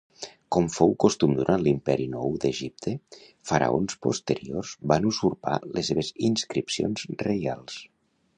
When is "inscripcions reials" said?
6.31-7.79